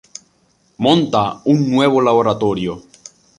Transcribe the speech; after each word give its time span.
Monta 0.85 1.41
un 1.43 1.67
nuevo 1.69 2.01
laboratorio. 2.01 2.81